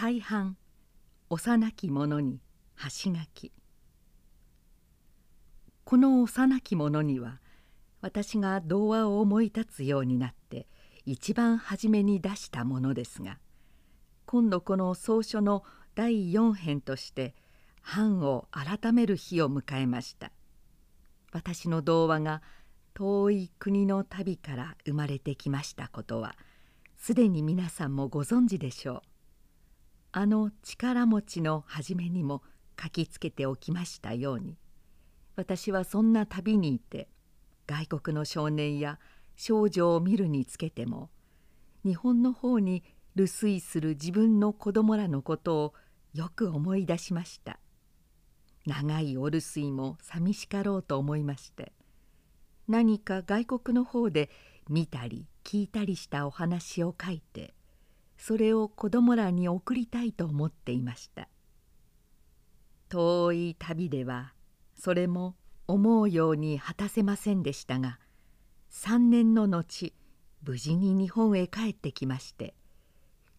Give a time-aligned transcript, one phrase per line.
[0.00, 0.54] 海畔
[1.28, 2.40] 幼き者に
[2.84, 3.52] 橋書き。
[5.82, 7.40] この幼き者には
[8.00, 10.68] 私が童話を思い立つようになって
[11.04, 13.38] 一番初めに出したものですが
[14.24, 15.64] 今度この草書の
[15.96, 17.34] 第4編として
[17.82, 20.30] 版を改める日を迎えました。
[21.32, 22.40] 私の童話が
[22.94, 26.36] 遠い国の旅から生まれてきましたことは
[26.96, 29.07] すでに皆さんもご存知でしょう。
[30.12, 32.42] あの力持ちの初めにも
[32.80, 34.56] 書きつけておきましたように。
[35.36, 37.08] 私はそんな旅にいて
[37.66, 38.98] 外国の少年や
[39.36, 41.10] 少女を見るにつけても
[41.84, 42.82] 日本の方に
[43.14, 45.74] 留守する自分の子供らのことを
[46.12, 47.60] よく思い出しました。
[48.68, 51.72] 長いお留守も寂しかろうと思いまして
[52.68, 54.30] 何か外国の方で
[54.68, 57.54] 見たり聞いたりしたお話を書いて
[58.18, 61.28] それを子供らに送りたいと思っていました。
[62.88, 64.34] 遠い旅では
[64.74, 67.98] それも思うように果たせませんでしたが
[68.70, 69.94] 3年の後
[70.42, 72.54] 無事に日本へ帰ってきまして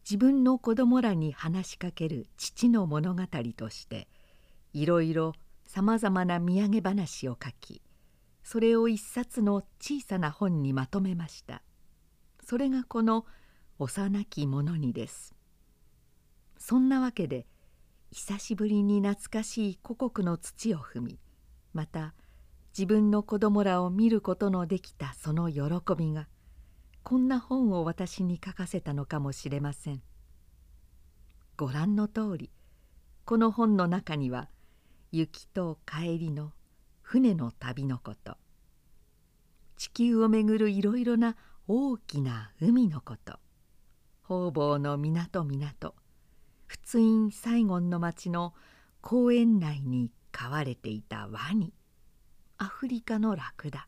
[0.03, 3.23] 自分の子供らに話しかける父の物語
[3.57, 4.07] として
[4.73, 5.33] いろいろ
[5.65, 7.81] さまざまな土産話を書き
[8.43, 11.61] それを一冊の小さな本にまとめました。
[12.43, 13.25] それがこの
[13.81, 15.33] 幼き者にです。
[16.57, 17.47] そんなわけで
[18.11, 21.19] 久しぶりに懐かしい故国の土を踏み
[21.73, 22.13] また
[22.77, 25.61] 自分の子供らを見ることのできたその喜
[25.97, 26.27] びが
[27.03, 30.01] こんな本を私に書かせたのかもしれません。
[31.55, 32.51] ご覧の通り
[33.23, 34.49] この本の中には
[35.13, 36.51] 雪と帰りの
[37.01, 38.35] 船の旅のこと
[39.77, 41.37] 地球をめぐるいろいろな
[41.69, 43.39] 大きな海のこと
[44.29, 45.95] 方々の港港。
[46.67, 48.53] 仏印サイゴンの町の
[49.01, 51.73] 公園内に飼われていたワニ。
[52.59, 53.87] アフリカのラクダ。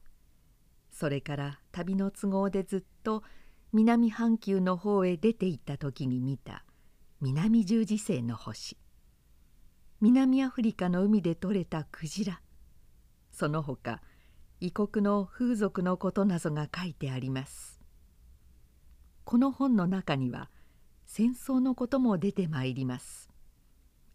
[0.89, 3.21] それから旅の都合でずっと
[3.71, 6.65] 南半球の方へ出て行った時に見た
[7.21, 8.77] 南十字星の星。
[9.99, 12.41] 南アフリカの海で採れたクジラ。
[13.29, 14.01] その他
[14.59, 17.80] 異国の風俗のことなどが書いてあります。
[19.23, 20.49] この本の中には
[21.05, 23.29] 戦争のことも出てまいります。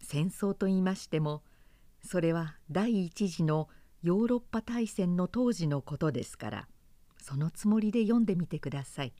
[0.01, 1.43] 戦争と言いましても
[2.03, 3.67] それは第一次の
[4.03, 6.67] ヨーロッパ大戦の当時のことですから
[7.21, 9.13] そのつもりで読んでみてください。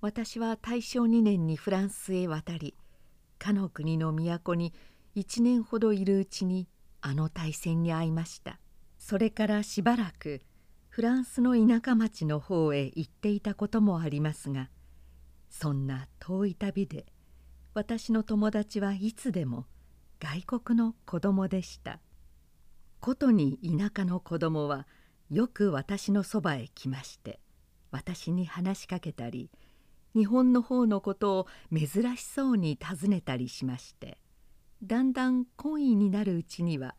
[0.00, 2.74] 私は大正2年にフランスへ渡り
[3.38, 4.74] かの国の都に
[5.16, 6.68] 1年ほどいるうちに
[7.00, 8.58] あの大戦に遭いました。
[8.98, 10.42] それからしばらく
[10.94, 14.70] フランスの田舎町の方へ行っていたこともありますが
[15.50, 17.06] そんな遠い旅で
[17.74, 19.66] 私の友達はいつでも
[20.20, 21.98] 外国の子供でした。
[23.00, 24.86] ことに田舎の子供は
[25.30, 27.40] よく私のそばへ来まして
[27.90, 29.50] 私に話しかけたり
[30.14, 34.16] 日本の方のことを珍しそうに尋ねたりしまして
[34.84, 36.94] だんだん懇意になるうちには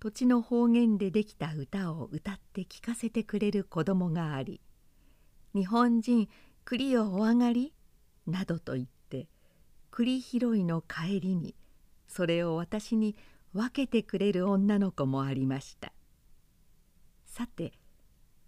[0.00, 4.62] 土地の方言でできた歌を歌って聞かせてくれる子供があり
[5.54, 6.26] 「日本人
[6.64, 7.74] 栗をお上がり?」
[8.26, 9.28] などと言って
[9.90, 11.54] 栗拾いの帰りに
[12.08, 13.14] それを私に
[13.52, 15.92] 分けてくれる女の子もありました
[17.26, 17.74] さて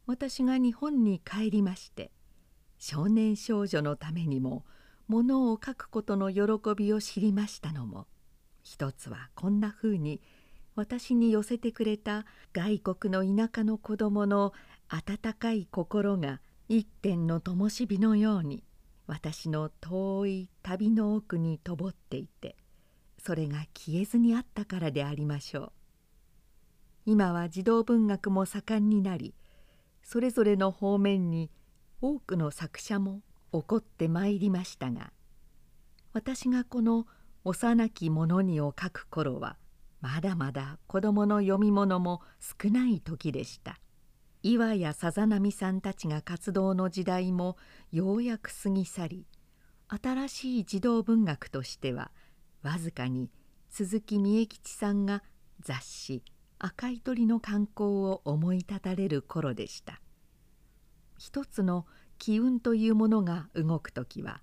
[0.06, 2.10] 私が日本に帰りまして
[2.78, 4.64] 少年少女のためにも
[5.06, 6.42] ものを書くことの喜
[6.74, 8.06] びを知りましたのも
[8.62, 10.22] 一つはこんなふうに
[10.74, 14.52] 私に寄せてくれた外国の田舎の子供の
[14.88, 18.64] 温かい心が一点の灯火のように
[19.06, 22.56] 私の遠い旅の奥にとぼっていて
[23.18, 25.72] それが消えずにあったからでありましょう。
[27.04, 29.34] 今は児童文学も盛んになり
[30.04, 31.50] それぞれの方面に
[32.00, 33.22] 多くの作者も
[33.52, 35.12] 起こってまいりましたが
[36.12, 37.06] 私がこの
[37.44, 39.56] 幼き者にを書く頃は
[40.02, 43.78] まだまだ子供の読み物も少ない時でした。
[44.42, 47.56] 岩やさざ波さんたちが活動の時代も
[47.92, 49.26] ようやく過ぎ去り
[49.86, 52.10] 新しい児童文学としては
[52.62, 53.30] わずかに
[53.68, 55.22] 鈴木三重吉さんが
[55.60, 56.24] 雑誌
[56.58, 60.00] 「赤い鳥」の刊行を思い立たれる頃でした。
[61.16, 61.86] 一つの
[62.18, 64.42] 機運というものが動く時は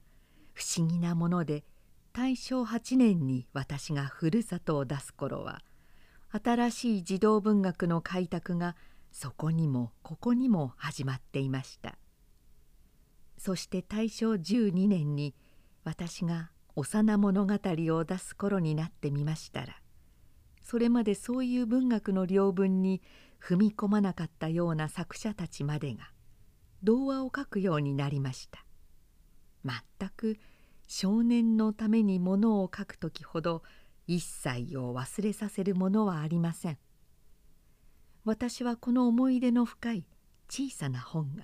[0.53, 1.65] 不思議なもので
[2.21, 5.61] 大正8年に私がふるさとを出す頃は
[6.43, 8.75] 新しい児童文学の開拓が
[9.09, 11.97] そこにもここにも始まっていました。
[13.37, 15.33] そして大正12年に
[15.85, 19.77] 私が幼物語を出す頃になってみましたら
[20.61, 23.01] それまでそういう文学の領分に
[23.41, 26.11] 踏み込まなかったような作者たちまでが
[26.83, 28.65] 童話を書くようになりました。
[29.63, 30.37] 全く
[30.91, 33.61] 少年のためにものを書く時ほど
[34.07, 36.79] 一切を忘れさせるものはありません
[38.25, 40.05] 私はこの思い出の深い
[40.49, 41.43] 小さな本が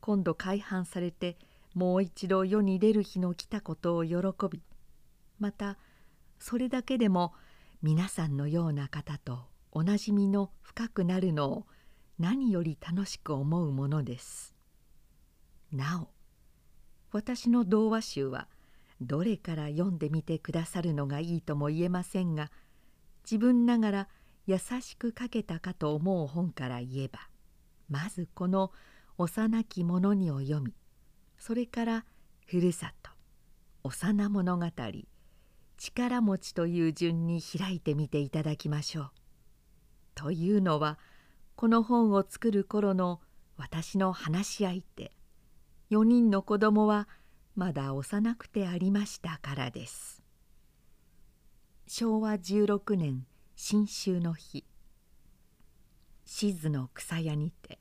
[0.00, 1.38] 今度改版されて
[1.72, 4.16] もう一度世に出る日の来たことを喜
[4.50, 4.60] び
[5.38, 5.78] また
[6.40, 7.32] それだけでも
[7.82, 11.66] 皆さんのような方とおなじみの深くなるのを
[12.18, 14.54] 何より楽しく思うものです。
[15.72, 16.08] なお
[17.12, 18.48] 私の童話集は
[19.00, 22.50] どれから読んでみてくださるのがいいとも言えませんが
[23.24, 24.08] 自分ながら
[24.46, 27.20] 優しく書けたかと思う本から言えば
[27.88, 28.72] まずこの
[29.18, 30.74] 幼き者にを読み
[31.38, 32.04] それから
[32.46, 33.10] ふるさと
[33.84, 34.66] 幼物語
[35.78, 39.10] 力持ちという順に開いてみていただきましょう。
[40.14, 40.98] というのは
[41.56, 43.20] この本を作る頃の
[43.56, 45.12] 私の話し相手
[45.90, 47.08] 4人の子供は
[47.56, 50.22] まだ幼くてありましたからです。
[51.86, 53.26] 昭和16年
[53.56, 54.64] 新秋の日
[56.24, 57.79] 静の草屋にて